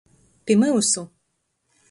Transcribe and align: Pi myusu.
Pi 0.45 0.53
myusu. 0.59 1.01